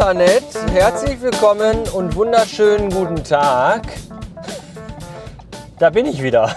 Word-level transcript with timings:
Internet, 0.00 0.44
herzlich 0.72 1.20
willkommen 1.20 1.86
und 1.92 2.16
wunderschönen 2.16 2.88
guten 2.88 3.22
Tag. 3.22 3.82
Da 5.78 5.90
bin 5.90 6.06
ich 6.06 6.22
wieder. 6.22 6.56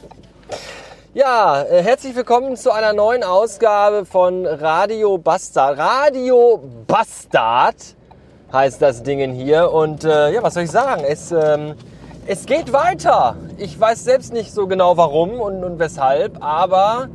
ja, 1.14 1.60
äh, 1.60 1.82
herzlich 1.82 2.16
willkommen 2.16 2.56
zu 2.56 2.72
einer 2.72 2.94
neuen 2.94 3.22
Ausgabe 3.22 4.06
von 4.06 4.46
Radio 4.46 5.18
Bastard. 5.18 5.76
Radio 5.76 6.58
Bastard 6.86 7.76
heißt 8.50 8.80
das 8.80 9.02
Ding 9.02 9.34
hier. 9.34 9.70
Und 9.70 10.04
äh, 10.04 10.32
ja, 10.32 10.42
was 10.42 10.54
soll 10.54 10.62
ich 10.62 10.70
sagen? 10.70 11.04
Es, 11.06 11.32
ähm, 11.32 11.74
es 12.26 12.46
geht 12.46 12.72
weiter. 12.72 13.36
Ich 13.58 13.78
weiß 13.78 14.04
selbst 14.04 14.32
nicht 14.32 14.54
so 14.54 14.66
genau 14.66 14.96
warum 14.96 15.38
und, 15.38 15.62
und 15.62 15.78
weshalb, 15.78 16.42
aber 16.42 17.08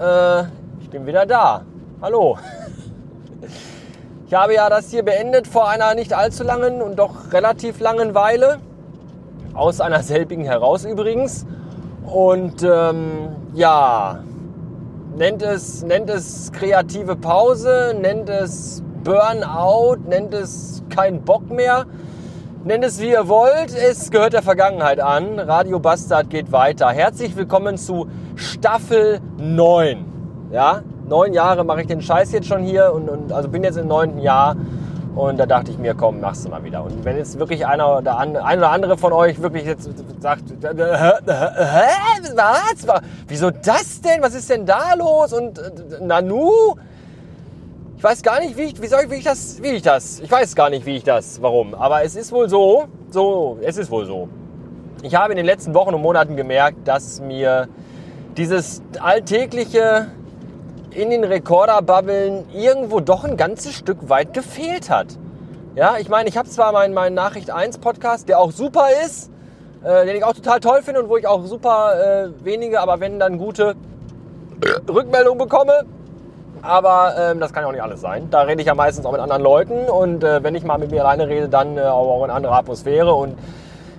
äh, 0.00 0.42
ich 0.80 0.90
bin 0.90 1.08
wieder 1.08 1.26
da. 1.26 1.64
Hallo. 2.00 2.38
Ich 4.28 4.34
habe 4.34 4.52
ja 4.52 4.68
das 4.68 4.90
hier 4.90 5.02
beendet 5.02 5.46
vor 5.46 5.70
einer 5.70 5.94
nicht 5.94 6.12
allzu 6.12 6.44
langen 6.44 6.82
und 6.82 6.98
doch 6.98 7.32
relativ 7.32 7.80
langen 7.80 8.14
Weile. 8.14 8.58
Aus 9.54 9.80
einer 9.80 10.02
selbigen 10.02 10.44
heraus 10.44 10.84
übrigens. 10.84 11.46
Und 12.04 12.62
ähm, 12.62 13.30
ja, 13.54 14.22
nennt 15.16 15.40
es, 15.42 15.82
nennt 15.82 16.10
es 16.10 16.52
kreative 16.52 17.16
Pause, 17.16 17.96
nennt 17.98 18.28
es 18.28 18.82
Burnout, 19.02 19.96
nennt 20.06 20.34
es 20.34 20.82
kein 20.90 21.22
Bock 21.22 21.48
mehr. 21.50 21.86
Nennt 22.64 22.84
es 22.84 23.00
wie 23.00 23.08
ihr 23.12 23.28
wollt, 23.28 23.74
es 23.74 24.10
gehört 24.10 24.34
der 24.34 24.42
Vergangenheit 24.42 25.00
an. 25.00 25.38
Radio 25.38 25.78
Bastard 25.78 26.28
geht 26.28 26.52
weiter. 26.52 26.90
Herzlich 26.90 27.34
willkommen 27.34 27.78
zu 27.78 28.10
Staffel 28.36 29.20
9. 29.38 30.04
Ja, 30.52 30.82
neun 31.08 31.32
Jahre 31.32 31.64
mache 31.64 31.82
ich 31.82 31.86
den 31.86 32.00
Scheiß 32.00 32.32
jetzt 32.32 32.46
schon 32.46 32.62
hier 32.62 32.92
und, 32.92 33.08
und 33.08 33.32
also 33.32 33.48
bin 33.48 33.64
jetzt 33.64 33.76
im 33.76 33.88
neunten 33.88 34.20
Jahr. 34.20 34.56
Und 35.14 35.36
da 35.38 35.46
dachte 35.46 35.72
ich 35.72 35.78
mir, 35.78 35.94
komm, 35.94 36.20
machst 36.20 36.44
du 36.44 36.48
mal 36.48 36.62
wieder. 36.62 36.84
Und 36.84 37.04
wenn 37.04 37.16
jetzt 37.16 37.38
wirklich 37.40 37.66
einer 37.66 37.98
oder 37.98 38.18
an, 38.18 38.36
ein 38.36 38.58
oder 38.58 38.70
andere 38.70 38.96
von 38.96 39.12
euch 39.12 39.42
wirklich 39.42 39.64
jetzt 39.64 39.90
sagt, 40.20 40.44
hä, 40.62 40.68
hä, 41.26 42.30
was? 42.36 43.02
Wieso 43.26 43.50
das 43.50 44.00
denn? 44.00 44.22
Was 44.22 44.34
ist 44.34 44.48
denn 44.48 44.64
da 44.64 44.94
los? 44.94 45.32
Und 45.32 45.58
äh, 45.58 46.00
Nanu? 46.00 46.76
Ich 47.96 48.04
weiß 48.04 48.22
gar 48.22 48.38
nicht, 48.38 48.56
wie 48.56 48.62
ich, 48.62 48.80
wie 48.80 48.86
soll 48.86 49.00
ich, 49.06 49.10
wie 49.10 49.16
ich 49.16 49.24
das, 49.24 49.60
wie 49.60 49.70
ich 49.70 49.82
das, 49.82 50.20
ich 50.20 50.30
weiß 50.30 50.54
gar 50.54 50.70
nicht, 50.70 50.86
wie 50.86 50.94
ich 50.98 51.02
das, 51.02 51.42
warum. 51.42 51.74
Aber 51.74 52.04
es 52.04 52.14
ist 52.14 52.30
wohl 52.30 52.48
so, 52.48 52.84
so, 53.10 53.58
es 53.60 53.76
ist 53.76 53.90
wohl 53.90 54.06
so. 54.06 54.28
Ich 55.02 55.16
habe 55.16 55.32
in 55.32 55.36
den 55.36 55.46
letzten 55.46 55.74
Wochen 55.74 55.94
und 55.94 56.02
Monaten 56.02 56.36
gemerkt, 56.36 56.86
dass 56.86 57.20
mir 57.20 57.66
dieses 58.36 58.82
alltägliche 59.00 60.12
in 60.90 61.10
den 61.10 61.24
Rekorderbabbeln 61.24 62.46
irgendwo 62.54 63.00
doch 63.00 63.24
ein 63.24 63.36
ganzes 63.36 63.74
Stück 63.74 64.08
weit 64.08 64.32
gefehlt 64.32 64.90
hat. 64.90 65.18
Ja, 65.74 65.96
ich 65.98 66.08
meine, 66.08 66.28
ich 66.28 66.36
habe 66.36 66.48
zwar 66.48 66.72
meinen 66.72 66.94
mein 66.94 67.14
Nachricht 67.14 67.50
1 67.50 67.78
Podcast, 67.78 68.28
der 68.28 68.40
auch 68.40 68.50
super 68.50 68.86
ist, 69.04 69.30
äh, 69.84 70.06
den 70.06 70.16
ich 70.16 70.24
auch 70.24 70.32
total 70.32 70.60
toll 70.60 70.82
finde 70.82 71.02
und 71.02 71.08
wo 71.08 71.16
ich 71.16 71.26
auch 71.26 71.44
super 71.44 71.92
äh, 72.24 72.44
wenige, 72.44 72.80
aber 72.80 73.00
wenn 73.00 73.18
dann 73.18 73.38
gute 73.38 73.76
Rückmeldungen 74.88 75.38
bekomme. 75.38 75.84
Aber 76.62 77.14
ähm, 77.16 77.38
das 77.38 77.52
kann 77.52 77.62
ja 77.62 77.68
auch 77.68 77.72
nicht 77.72 77.82
alles 77.82 78.00
sein. 78.00 78.28
Da 78.30 78.40
rede 78.42 78.60
ich 78.60 78.66
ja 78.66 78.74
meistens 78.74 79.06
auch 79.06 79.12
mit 79.12 79.20
anderen 79.20 79.42
Leuten 79.42 79.88
und 79.88 80.24
äh, 80.24 80.42
wenn 80.42 80.56
ich 80.56 80.64
mal 80.64 80.78
mit 80.78 80.90
mir 80.90 81.04
alleine 81.04 81.28
rede, 81.28 81.48
dann 81.48 81.78
äh, 81.78 81.82
auch 81.82 82.24
in 82.24 82.30
anderer 82.30 82.56
Atmosphäre 82.56 83.14
und 83.14 83.38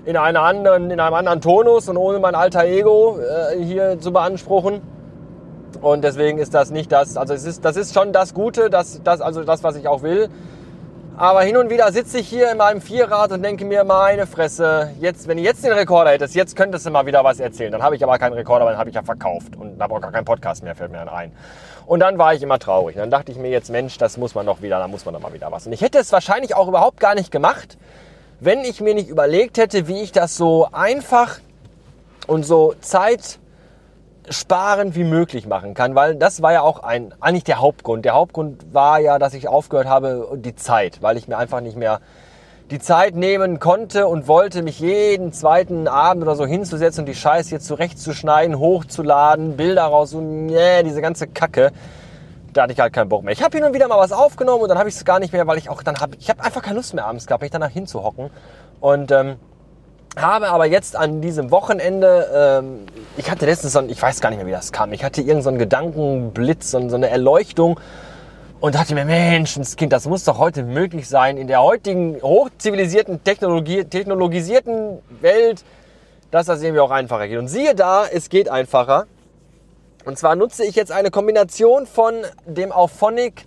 in, 0.06 0.18
einer 0.18 0.42
anderen, 0.42 0.92
in 0.92 1.00
einem 1.00 1.14
anderen 1.14 1.40
Tonus 1.40 1.88
und 1.88 1.96
ohne 1.96 2.20
mein 2.20 2.36
alter 2.36 2.66
Ego 2.66 3.18
äh, 3.20 3.64
hier 3.64 4.00
zu 4.00 4.12
beanspruchen. 4.12 4.82
Und 5.82 6.04
deswegen 6.04 6.40
ist 6.40 6.54
das 6.54 6.72
nicht 6.72 6.92
das, 6.92 7.16
also 7.16 7.34
es 7.34 7.46
ist, 7.46 7.64
das 7.64 7.78
ist 7.78 7.94
schon 7.94 8.12
das 8.12 8.34
Gute, 8.34 8.70
das, 8.70 9.02
das, 9.04 9.22
also 9.22 9.44
das, 9.44 9.64
was 9.64 9.76
ich 9.76 9.88
auch 9.88 10.02
will. 10.02 10.30
Aber 11.16 11.42
hin 11.42 11.58
und 11.58 11.70
wieder 11.70 11.92
sitze 11.92 12.20
ich 12.20 12.30
hier 12.30 12.50
in 12.50 12.58
meinem 12.58 12.80
Vierrad 12.80 13.34
und 13.34 13.44
denke 13.44 13.66
mir, 13.66 13.84
meine 13.84 14.26
Fresse, 14.26 14.92
jetzt, 15.02 15.28
wenn 15.28 15.36
du 15.36 15.44
jetzt 15.44 15.66
den 15.66 15.74
Rekorder 15.74 16.12
hättest, 16.12 16.34
jetzt 16.34 16.56
könntest 16.56 16.86
du 16.86 16.92
mal 16.92 17.06
wieder 17.06 17.26
was 17.26 17.42
erzählen. 17.42 17.74
Dann 17.74 17.84
habe 17.84 17.98
ich 17.98 18.04
aber 18.04 18.18
keinen 18.18 18.34
Rekorder, 18.34 18.66
den 18.68 18.78
habe 18.78 18.90
ich 18.90 18.96
ja 18.96 19.04
verkauft 19.04 19.56
und 19.58 19.82
habe 19.82 19.96
auch 19.96 20.00
gar 20.00 20.14
keinen 20.14 20.24
Podcast 20.24 20.64
mehr, 20.64 20.76
fällt 20.76 20.92
mir 20.92 21.00
dann 21.00 21.10
ein. 21.10 21.34
Und 21.86 22.00
dann 22.00 22.18
war 22.18 22.34
ich 22.34 22.42
immer 22.42 22.58
traurig. 22.58 22.96
Dann 22.96 23.12
dachte 23.12 23.34
ich 23.34 23.38
mir 23.38 23.50
jetzt, 23.50 23.70
Mensch, 23.70 23.98
das 23.98 24.16
muss 24.16 24.34
man 24.34 24.46
doch 24.46 24.62
wieder, 24.62 24.80
da 24.80 24.88
muss 24.88 25.04
man 25.04 25.14
doch 25.14 25.22
mal 25.22 25.34
wieder 25.34 25.52
was. 25.52 25.66
Und 25.66 25.74
ich 25.74 25.82
hätte 25.82 25.98
es 25.98 26.12
wahrscheinlich 26.14 26.56
auch 26.56 26.70
überhaupt 26.70 27.02
gar 27.02 27.16
nicht 27.16 27.32
gemacht, 27.32 27.78
wenn 28.40 28.60
ich 28.60 28.80
mir 28.80 28.96
nicht 28.96 29.10
überlegt 29.10 29.58
hätte, 29.58 29.90
wie 29.90 30.02
ich 30.02 30.14
das 30.14 30.38
so 30.38 30.70
einfach 30.72 31.40
und 32.28 32.46
so 32.46 32.76
Zeit 32.80 33.40
sparend 34.30 34.96
wie 34.96 35.04
möglich 35.04 35.48
machen 35.48 35.74
kann, 35.74 35.96
weil 35.96 36.16
das 36.16 36.42
war 36.42 36.54
ja 36.54 36.62
auch 36.62 36.84
ein, 36.84 37.14
eigentlich 37.20 37.44
der 37.44 37.60
Hauptgrund. 37.60 38.06
Der 38.06 38.14
Hauptgrund 38.14 38.74
war 38.74 39.00
ja, 39.00 39.20
dass 39.20 39.34
ich 39.34 39.48
aufgehört 39.48 39.88
habe, 39.88 40.30
die 40.36 40.56
Zeit, 40.56 41.02
weil 41.02 41.18
ich 41.18 41.28
mir 41.28 41.38
einfach 41.38 41.62
nicht 41.62 41.78
mehr 41.78 42.00
die 42.72 42.80
Zeit 42.80 43.16
nehmen 43.16 43.60
konnte 43.60 44.08
und 44.08 44.28
wollte, 44.28 44.62
mich 44.62 44.80
jeden 44.80 45.34
zweiten 45.34 45.88
Abend 45.88 46.22
oder 46.22 46.36
so 46.36 46.46
hinzusetzen 46.46 47.02
und 47.02 47.06
die 47.08 47.16
Scheiße 47.16 47.50
hier 47.50 47.60
zurechtzuschneiden, 47.60 48.60
hochzuladen, 48.60 49.58
Bilder 49.58 49.86
raus 49.86 50.14
und 50.14 50.46
nee, 50.46 50.84
diese 50.84 51.02
ganze 51.02 51.28
Kacke. 51.28 51.72
Da 52.54 52.64
hatte 52.64 52.74
ich 52.74 52.80
halt 52.80 52.94
keinen 52.94 53.10
Bock 53.10 53.24
mehr. 53.24 53.34
Ich 53.34 53.44
habe 53.44 53.58
hin 53.58 53.66
und 53.66 53.74
wieder 53.74 53.88
mal 53.88 53.98
was 53.98 54.12
aufgenommen 54.12 54.62
und 54.64 54.70
dann 54.70 54.78
habe 54.78 54.90
ich 54.90 54.96
es 54.96 55.06
gar 55.06 55.20
nicht 55.20 55.34
mehr, 55.34 55.48
weil 55.48 55.58
ich 55.58 55.70
auch 55.70 55.82
dann 55.82 56.00
habe, 56.00 56.16
ich 56.20 56.30
habe 56.30 56.44
einfach 56.44 56.62
keine 56.62 56.76
Lust 56.76 56.94
mehr 56.94 57.06
abends 57.06 57.26
gehabt, 57.26 57.42
mich 57.42 57.52
danach 57.52 57.70
hinzuhocken 57.70 58.30
und 58.80 59.12
ähm, 59.12 59.38
habe 60.18 60.50
aber 60.50 60.66
jetzt 60.66 60.96
an 60.96 61.22
diesem 61.22 61.52
Wochenende, 61.52 62.62
ähm, 62.62 62.86
ich 63.18 63.30
hatte 63.30 63.46
letztens 63.46 63.74
so 63.74 63.80
ein, 63.80 63.90
ich 63.90 64.02
weiß 64.02 64.22
gar 64.22 64.30
nicht 64.30 64.38
mehr, 64.38 64.48
wie 64.48 64.52
das 64.52 64.72
kam, 64.72 64.92
ich 64.94 65.04
hatte 65.04 65.22
irgendeinen 65.22 65.56
so 65.56 65.60
Gedankenblitz, 65.60 66.72
so, 66.72 66.90
so 66.90 66.96
eine 66.96 67.10
Erleuchtung 67.10 67.80
und 68.60 68.76
dachte 68.76 68.94
mir, 68.94 69.06
Menschenskind, 69.06 69.94
das 69.94 70.06
muss 70.06 70.26
doch 70.26 70.38
heute 70.38 70.64
möglich 70.64 71.08
sein, 71.08 71.38
in 71.38 71.48
der 71.48 71.62
heutigen 71.62 72.22
hochzivilisierten, 72.22 73.24
Technologie, 73.24 73.86
technologisierten 73.86 75.00
Welt, 75.22 75.64
dass 76.32 76.48
das 76.48 76.62
irgendwie 76.62 76.82
auch 76.82 76.92
einfacher 76.92 77.28
geht. 77.28 77.38
Und 77.38 77.48
siehe 77.48 77.74
da, 77.74 78.06
es 78.06 78.30
geht 78.30 78.50
einfacher. 78.50 79.08
Und 80.06 80.18
zwar 80.18 80.36
nutze 80.36 80.66
ich 80.66 80.76
jetzt 80.76 80.92
eine 80.92 81.10
Kombination 81.10 81.86
von 81.88 82.16
dem 82.46 82.72
Auphonic 82.72 83.46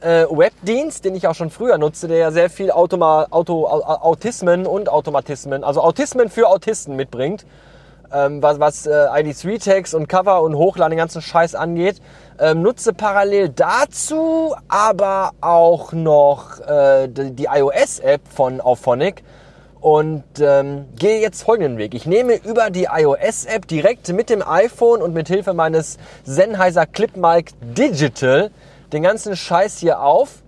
äh, 0.00 0.24
Webdienst, 0.30 1.04
den 1.04 1.14
ich 1.14 1.26
auch 1.28 1.34
schon 1.34 1.50
früher 1.50 1.78
nutze, 1.78 2.08
der 2.08 2.18
ja 2.18 2.30
sehr 2.30 2.50
viel 2.50 2.70
Automa 2.70 3.26
Auto, 3.30 3.66
Au- 3.66 3.82
Autismen 3.82 4.66
und 4.66 4.88
Automatismen, 4.88 5.64
also 5.64 5.80
Autismen 5.82 6.28
für 6.30 6.48
Autisten 6.48 6.96
mitbringt, 6.96 7.44
ähm, 8.12 8.42
was, 8.42 8.58
was 8.58 8.86
äh, 8.86 8.90
ID3-Tags 8.90 9.94
und 9.94 10.08
Cover 10.08 10.42
und 10.42 10.56
Hochladen, 10.56 10.90
den 10.92 10.98
ganzen 10.98 11.22
Scheiß 11.22 11.54
angeht. 11.54 12.00
Ähm, 12.38 12.62
nutze 12.62 12.92
parallel 12.92 13.50
dazu 13.50 14.54
aber 14.68 15.32
auch 15.40 15.92
noch 15.92 16.60
äh, 16.60 17.06
die, 17.08 17.32
die 17.32 17.44
iOS-App 17.52 18.22
von 18.34 18.60
Auphonic 18.60 19.22
und 19.80 20.24
ähm, 20.40 20.86
gehe 20.98 21.20
jetzt 21.20 21.42
folgenden 21.42 21.78
Weg. 21.78 21.94
Ich 21.94 22.04
nehme 22.06 22.34
über 22.34 22.70
die 22.70 22.88
iOS-App 22.90 23.66
direkt 23.66 24.08
mit 24.12 24.28
dem 24.28 24.42
iPhone 24.46 25.00
und 25.02 25.14
mit 25.14 25.28
Hilfe 25.28 25.54
meines 25.54 25.96
Sennheiser 26.24 26.86
Clipmic 26.86 27.52
Digital 27.62 28.50
den 28.92 29.02
ganzen 29.02 29.36
Scheiß 29.36 29.78
hier 29.78 30.00
auf, 30.02 30.42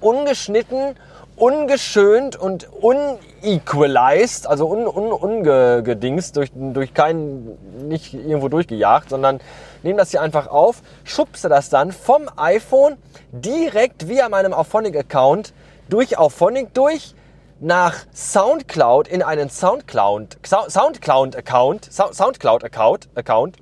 ungeschnitten, 0.00 0.96
ungeschönt 1.36 2.36
und 2.36 2.68
unequalized, 2.72 4.46
also 4.46 4.68
un, 4.68 4.86
un, 4.86 5.12
ungedingst, 5.12 6.36
durch, 6.36 6.50
durch 6.54 6.94
keinen, 6.94 7.58
nicht 7.88 8.14
irgendwo 8.14 8.48
durchgejagt, 8.48 9.10
sondern 9.10 9.40
nehme 9.82 9.98
das 9.98 10.10
hier 10.10 10.22
einfach 10.22 10.46
auf, 10.46 10.82
schubse 11.02 11.48
das 11.48 11.70
dann 11.70 11.92
vom 11.92 12.28
iPhone 12.36 12.96
direkt 13.32 14.08
via 14.08 14.28
meinem 14.28 14.52
Auphonic-Account 14.52 15.52
durch 15.88 16.18
Auphonic 16.18 16.72
durch 16.74 17.14
nach 17.60 17.94
Soundcloud 18.14 19.08
in 19.08 19.22
einen 19.22 19.48
Soundcloud, 19.50 20.38
Soundcloud-Account, 20.44 21.88
Soundcloud-Account, 21.92 23.08
Account. 23.14 23.56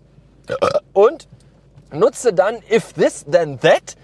Und 0.92 1.28
nutze 1.92 2.32
dann 2.32 2.56
if 2.70 2.92
this 2.94 3.24
then 3.30 3.60
that 3.60 3.96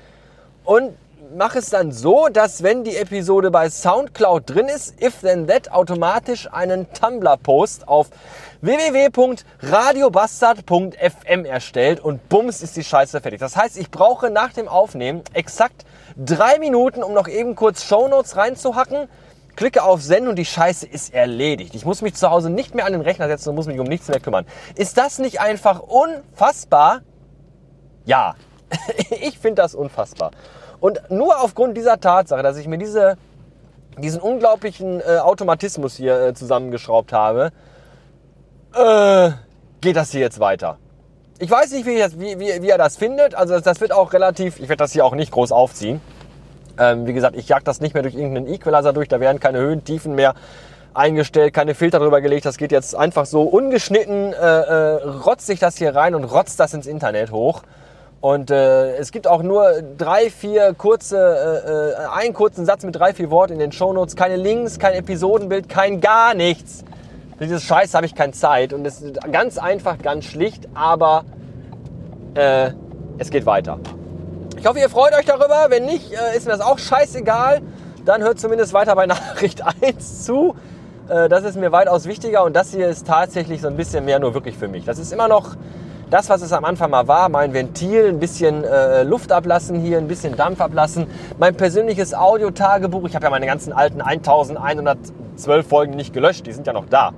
und 0.65 0.95
mache 1.37 1.59
es 1.59 1.71
dann 1.71 1.93
so, 1.93 2.29
dass 2.29 2.63
wenn 2.63 2.85
die 2.85 2.97
Episode 2.97 3.51
bei 3.51 3.69
Soundcloud 3.69 4.49
drin 4.49 4.69
ist, 4.69 5.01
if 5.03 5.21
then 5.21 5.47
that 5.47 5.71
automatisch 5.71 6.49
einen 6.53 6.91
Tumblr-Post 6.93 7.89
auf 7.89 8.09
www.radiobastard.fm 8.61 11.45
erstellt 11.45 12.01
und 12.01 12.29
bums 12.29 12.63
ist 12.63 12.77
die 12.77 12.85
Scheiße 12.85 13.21
fertig. 13.21 13.41
Das 13.41 13.57
heißt, 13.57 13.79
ich 13.79 13.91
brauche 13.91 14.31
nach 14.31 14.53
dem 14.53 14.69
Aufnehmen 14.69 15.23
exakt 15.33 15.85
drei 16.17 16.59
Minuten, 16.59 17.03
um 17.03 17.13
noch 17.13 17.29
eben 17.29 17.55
kurz 17.55 17.85
Shownotes 17.85 18.37
reinzuhacken, 18.37 19.09
klicke 19.55 19.83
auf 19.83 20.03
Senden 20.03 20.29
und 20.29 20.37
die 20.37 20.45
Scheiße 20.45 20.87
ist 20.87 21.15
erledigt. 21.15 21.75
Ich 21.75 21.85
muss 21.85 22.03
mich 22.03 22.15
zu 22.15 22.31
Hause 22.31 22.51
nicht 22.51 22.75
mehr 22.75 22.87
an 22.87 22.93
den 22.93 23.03
Rechner 23.03 23.29
setzen 23.29 23.51
und 23.51 23.57
muss 23.57 23.67
mich 23.67 23.79
um 23.79 23.87
nichts 23.87 24.09
mehr 24.09 24.21
kümmern. 24.21 24.47
Ist 24.77 24.99
das 24.99 25.19
nicht 25.19 25.41
einfach 25.41 25.81
unfassbar? 25.81 27.03
Ja, 28.09 28.37
ich 29.11 29.39
finde 29.39 29.61
das 29.61 29.75
unfassbar. 29.75 30.31
Und 30.81 30.99
nur 31.11 31.43
aufgrund 31.43 31.77
dieser 31.77 32.01
Tatsache, 32.01 32.43
dass 32.43 32.57
ich 32.57 32.67
mir 32.67 32.79
diese, 32.79 33.19
diesen 33.99 34.21
unglaublichen 34.21 35.01
äh, 35.01 35.19
Automatismus 35.19 35.97
hier 35.97 36.19
äh, 36.19 36.35
zusammengeschraubt 36.35 37.13
habe, 37.13 37.53
äh, 38.75 39.31
geht 39.83 39.97
das 39.97 40.11
hier 40.11 40.23
jetzt 40.23 40.41
weiter. 40.41 40.79
Ich 41.39 41.51
weiß 41.51 41.71
nicht, 41.73 41.85
wie, 41.85 41.99
das, 41.99 42.19
wie, 42.19 42.41
wie, 42.41 42.63
wie 42.63 42.71
er 42.71 42.79
das 42.79 42.97
findet. 42.97 43.35
Also 43.35 43.53
das, 43.53 43.63
das, 43.63 43.81
wird 43.83 43.93
auch 43.93 44.15
relativ, 44.15 44.59
ich 44.59 44.71
werde 44.71 44.79
das 44.79 44.93
hier 44.93 45.05
auch 45.05 45.15
nicht 45.15 45.31
groß 45.31 45.53
aufziehen. 45.53 46.01
Ähm, 46.79 47.07
wie 47.07 47.13
gesagt, 47.13 47.37
ich 47.37 47.49
jag 47.49 47.63
das 47.63 47.83
nicht 47.83 47.93
mehr 47.93 48.03
durch 48.03 48.15
irgendeinen 48.15 48.47
Equalizer 48.47 48.95
durch. 48.95 49.09
Da 49.09 49.21
werden 49.21 49.39
keine 49.39 49.59
Höhen, 49.59 49.85
Tiefen 49.85 50.15
mehr 50.15 50.35
eingestellt, 50.95 51.53
keine 51.53 51.75
Filter 51.75 51.99
drüber 51.99 52.23
gelegt. 52.23 52.47
Das 52.47 52.57
geht 52.57 52.73
jetzt 52.73 52.97
einfach 52.97 53.27
so 53.27 53.43
ungeschnitten, 53.43 54.33
äh, 54.33 54.37
äh, 54.37 55.05
rotzt 55.05 55.47
sich 55.47 55.61
das 55.61 55.77
hier 55.77 55.95
rein 55.95 56.15
und 56.15 56.25
rotzt 56.25 56.59
das 56.59 56.73
ins 56.73 56.87
Internet 56.87 57.33
hoch. 57.33 57.63
Und 58.21 58.51
äh, 58.51 58.97
es 58.97 59.13
gibt 59.13 59.29
auch 59.29 59.43
nur 59.43 59.83
drei, 59.97 60.29
vier 60.31 60.75
kurze, 60.75 61.17
äh, 61.17 62.03
äh, 62.03 62.21
einen 62.21 62.35
kurzen 62.35 62.67
Satz 62.67 62.83
mit 62.83 62.97
drei, 62.97 63.15
vier 63.15 63.31
Worten 63.31 63.53
in 63.53 63.59
den 63.61 63.71
Shownotes. 63.71 64.17
Keine 64.17 64.37
Links, 64.37 64.81
kein 64.81 64.95
Episodenbild, 64.95 65.69
kein 65.69 66.01
gar 66.01 66.35
nichts. 66.35 66.85
Für 67.39 67.45
dieses 67.45 67.63
Scheiß 67.63 67.95
habe 67.95 68.07
ich 68.07 68.17
keine 68.17 68.33
Zeit. 68.33 68.73
Und 68.73 68.85
es 68.85 69.01
ist 69.01 69.21
ganz 69.31 69.57
einfach, 69.59 69.99
ganz 69.99 70.25
schlicht, 70.25 70.69
aber 70.75 71.25
äh, 72.35 72.73
es 73.19 73.31
geht 73.31 73.47
weiter. 73.47 73.79
Ich 74.59 74.67
hoffe, 74.67 74.81
ihr 74.81 74.91
freut 74.91 75.15
euch 75.15 75.25
darüber. 75.27 75.67
Wenn 75.69 75.87
nicht, 75.87 76.13
äh, 76.13 76.37
ist 76.37 76.47
mir 76.47 76.53
das 76.53 76.61
auch 76.61 76.81
scheißegal. 76.81 77.63
Dann 78.05 78.23
hört 78.23 78.41
zumindest 78.41 78.73
weiter 78.73 78.97
bei 78.97 79.07
Nachricht 79.07 79.63
1 79.81 80.25
zu. 80.25 80.57
Äh, 81.09 81.29
das 81.29 81.45
ist 81.45 81.57
mir 81.57 81.71
weitaus 81.71 82.07
wichtiger 82.07 82.43
und 82.43 82.57
das 82.57 82.73
hier 82.73 82.89
ist 82.89 83.07
tatsächlich 83.07 83.61
so 83.61 83.69
ein 83.69 83.77
bisschen 83.77 84.05
mehr 84.05 84.19
nur 84.19 84.35
wirklich 84.35 84.59
für 84.59 84.67
mich. 84.67 84.85
Das 84.85 84.99
ist 84.99 85.13
immer 85.13 85.29
noch 85.29 85.55
das, 86.11 86.29
was 86.31 86.43
es 86.43 86.53
am 86.53 86.65
Anfang 86.65 86.91
mal 86.91 87.07
war, 87.09 87.29
mein 87.29 87.53
Ventil, 87.53 88.09
ein 88.09 88.19
bisschen 88.19 88.65
äh, 88.65 89.03
Luft 89.03 89.33
ablassen 89.33 89.79
hier, 89.79 89.99
ein 89.99 90.09
bisschen 90.09 90.37
Dampf 90.37 90.61
ablassen, 90.61 91.07
mein 91.39 91.55
persönliches 91.55 92.15
Audiotagebuch. 92.15 93.07
Ich 93.07 93.15
habe 93.15 93.25
ja 93.27 93.31
meine 93.31 93.47
ganzen 93.47 93.73
alten 93.73 94.01
1112 94.01 95.67
Folgen 95.67 95.95
nicht 95.95 96.13
gelöscht, 96.13 96.47
die 96.47 96.53
sind 96.53 96.67
ja 96.67 96.73
noch 96.73 96.87
da. 96.87 97.13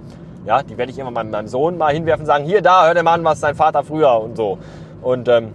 Ja, 0.44 0.62
die 0.62 0.78
werde 0.78 0.90
ich 0.90 0.98
immer 0.98 1.10
meinem, 1.10 1.30
meinem 1.30 1.48
Sohn 1.48 1.76
mal 1.78 1.92
hinwerfen 1.92 2.22
und 2.22 2.26
sagen, 2.26 2.44
hier, 2.44 2.62
da, 2.62 2.86
hör 2.86 2.94
dir 2.94 3.02
mal 3.02 3.14
an, 3.14 3.24
was 3.24 3.40
dein 3.40 3.54
Vater 3.54 3.84
früher 3.84 4.20
und 4.20 4.36
so. 4.36 4.58
Und 5.02 5.28
ähm, 5.28 5.54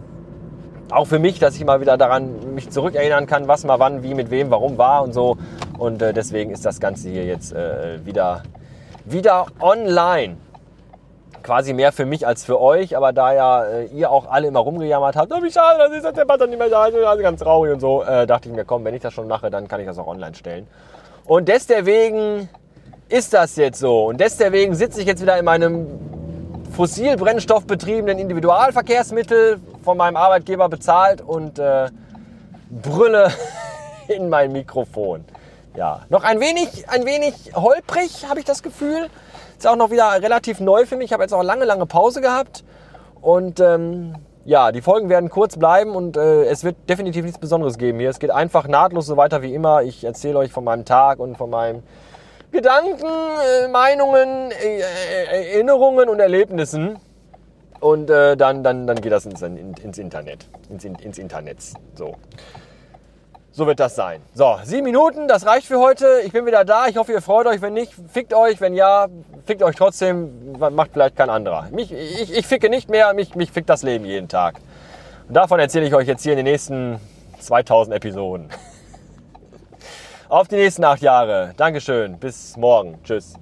auch 0.92 1.06
für 1.06 1.20
mich, 1.20 1.40
dass 1.40 1.56
ich 1.56 1.66
mal 1.66 1.82
wieder 1.82 1.98
daran 1.98 2.54
mich 2.54 2.70
zurückerinnern 2.70 3.26
kann, 3.26 3.48
was 3.48 3.66
mal 3.66 3.80
wann, 3.80 4.04
wie, 4.04 4.14
mit 4.14 4.30
wem, 4.30 4.52
warum 4.52 4.78
war 4.78 5.04
und 5.04 5.14
so. 5.14 5.38
Und 5.78 6.02
äh, 6.02 6.14
deswegen 6.14 6.52
ist 6.52 6.66
das 6.66 6.80
Ganze 6.80 7.10
hier 7.10 7.26
jetzt 7.26 7.54
äh, 7.54 8.06
wieder, 8.06 8.44
wieder 9.06 9.48
online 9.60 10.38
quasi 11.46 11.74
mehr 11.74 11.92
für 11.92 12.06
mich 12.06 12.26
als 12.26 12.44
für 12.44 12.60
euch, 12.60 12.98
aber 12.98 13.14
da 13.14 13.32
ja 13.32 13.64
äh, 13.64 13.86
ihr 13.86 14.10
auch 14.10 14.28
alle 14.28 14.48
immer 14.48 14.62
rumgejammert 14.62 15.16
habt, 15.16 15.32
oh, 15.32 15.44
wie 15.44 15.52
schade, 15.52 15.78
das 15.78 15.96
ist 15.96 16.04
das 16.04 16.14
der 16.14 16.26
Button 16.26 16.50
nicht 16.50 16.58
mehr 16.58 16.70
da, 16.70 16.82
also 16.82 17.22
ganz 17.22 17.40
traurig 17.40 17.72
und 17.72 17.80
so, 17.80 18.04
äh, 18.04 18.26
dachte 18.26 18.50
ich 18.50 18.56
mir, 18.56 18.66
komm, 18.66 18.84
wenn 18.84 18.96
ich 18.96 19.02
das 19.04 19.14
schon 19.14 19.28
mache, 19.28 19.52
dann 19.52 19.68
kann 19.68 19.80
ich 19.80 19.86
das 19.86 20.00
auch 20.00 20.08
online 20.08 20.34
stellen. 20.34 20.68
Und 21.26 21.48
deswegen 21.48 22.50
ist 23.10 23.34
das 23.34 23.56
jetzt 23.58 23.80
so. 23.80 24.06
Und 24.06 24.20
deswegen 24.20 24.74
sitze 24.74 25.02
ich 25.02 25.08
jetzt 25.08 25.22
wieder 25.22 25.38
in 25.38 25.46
meinem 25.46 25.88
fossilbrennstoffbetriebenen 26.76 28.18
Individualverkehrsmittel 28.18 29.60
von 29.84 29.98
meinem 29.98 30.18
Arbeitgeber 30.18 30.68
bezahlt 30.68 31.22
und 31.22 31.60
äh, 31.60 31.90
brülle 32.70 33.32
in 34.08 34.30
mein 34.30 34.52
Mikrofon. 34.52 35.26
Ja, 35.76 36.02
noch 36.10 36.24
ein 36.24 36.40
wenig, 36.40 36.90
ein 36.90 37.06
wenig 37.06 37.52
holprig 37.54 38.26
habe 38.28 38.40
ich 38.40 38.46
das 38.46 38.64
Gefühl. 38.64 39.10
Ist 39.58 39.68
auch 39.68 39.76
noch 39.76 39.92
wieder 39.92 40.12
relativ 40.22 40.60
neu 40.60 40.86
für 40.86 40.96
mich. 40.96 41.06
Ich 41.06 41.14
habe 41.14 41.24
jetzt 41.24 41.34
auch 41.34 41.44
lange, 41.44 41.66
lange 41.66 41.86
Pause 41.86 42.22
gehabt. 42.22 42.64
Und 43.22 43.60
ähm, 43.60 44.16
ja, 44.46 44.72
die 44.72 44.82
Folgen 44.82 45.10
werden 45.10 45.30
kurz 45.30 45.58
bleiben 45.58 45.96
und 45.96 46.18
äh, 46.18 46.46
es 46.46 46.64
wird 46.64 46.76
definitiv 46.88 47.24
nichts 47.24 47.40
Besonderes 47.40 47.78
geben 47.80 48.00
hier. 48.00 48.12
Es 48.12 48.20
geht 48.20 48.30
einfach 48.30 48.68
nahtlos 48.68 49.08
so 49.08 49.18
weiter 49.18 49.42
wie 49.42 49.54
immer. 49.54 49.82
Ich 49.82 50.04
erzähle 50.04 50.38
euch 50.38 50.52
von 50.52 50.64
meinem 50.64 50.86
Tag 50.86 51.20
und 51.20 51.36
von 51.36 51.50
meinen 51.50 51.82
Gedanken, 52.52 53.06
äh, 53.06 53.68
Meinungen, 53.68 54.52
äh, 54.52 54.80
äh 54.80 55.54
Erinnerungen 55.54 56.10
und 56.10 56.20
Erlebnissen. 56.20 57.00
Und 57.80 58.10
äh, 58.10 58.38
dann, 58.38 58.64
dann, 58.64 58.88
dann 58.88 59.02
geht 59.02 59.12
das 59.12 59.26
ins, 59.26 59.42
ins 59.42 59.98
Internet. 59.98 60.48
Ins, 60.70 60.86
ins 60.86 61.18
Internet. 61.18 61.58
So. 61.96 62.16
So 63.56 63.66
wird 63.68 63.80
das 63.80 63.96
sein. 63.96 64.22
So, 64.34 64.58
sieben 64.66 64.84
Minuten, 64.84 65.30
das 65.30 65.46
reicht 65.46 65.66
für 65.66 65.80
heute. 65.80 66.20
Ich 66.26 66.34
bin 66.34 66.46
wieder 66.46 66.66
da. 66.66 66.88
Ich 66.88 66.98
hoffe, 66.98 67.14
ihr 67.14 67.22
freut 67.22 67.48
euch. 67.48 67.62
Wenn 67.62 67.72
nicht, 67.72 67.94
fickt 68.12 68.34
euch. 68.34 68.60
Wenn 68.60 68.74
ja, 68.74 69.08
fickt 69.46 69.64
euch 69.64 69.78
trotzdem. 69.78 70.58
Macht 70.60 70.92
vielleicht 70.92 71.16
kein 71.16 71.30
anderer. 71.30 71.70
Mich, 71.72 71.90
ich, 71.94 72.38
ich 72.38 72.46
ficke 72.46 72.70
nicht 72.70 72.90
mehr. 72.90 73.14
Mich, 73.14 73.34
mich 73.34 73.54
fickt 73.54 73.70
das 73.70 73.82
Leben 73.82 74.04
jeden 74.04 74.28
Tag. 74.28 74.56
Und 75.30 75.36
davon 75.36 75.58
erzähle 75.62 75.88
ich 75.88 75.96
euch 75.96 76.06
jetzt 76.06 76.24
hier 76.24 76.34
in 76.34 76.40
den 76.40 76.48
nächsten 76.48 77.00
2000 77.40 77.96
Episoden. 77.96 78.50
Auf 80.28 80.50
die 80.50 80.58
nächsten 80.58 80.84
acht 80.84 81.02
Jahre. 81.02 81.54
Dankeschön. 81.56 82.20
Bis 82.20 82.58
morgen. 82.58 83.00
Tschüss. 83.06 83.36